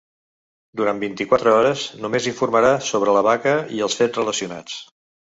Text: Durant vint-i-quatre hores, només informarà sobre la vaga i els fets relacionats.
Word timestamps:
Durant 0.79 1.01
vint-i-quatre 1.01 1.53
hores, 1.57 1.83
només 2.05 2.29
informarà 2.31 2.71
sobre 2.87 3.15
la 3.19 3.21
vaga 3.29 3.55
i 3.77 3.83
els 3.89 3.99
fets 4.01 4.23
relacionats. 4.23 4.81